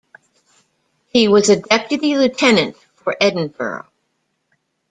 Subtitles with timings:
[1.09, 3.85] He was a Deputy Lieutenant for Edinburgh.